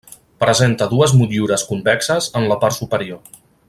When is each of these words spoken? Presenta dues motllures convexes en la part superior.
Presenta 0.43 0.87
dues 0.93 1.13
motllures 1.19 1.67
convexes 1.73 2.31
en 2.43 2.51
la 2.53 2.61
part 2.65 2.81
superior. 2.83 3.27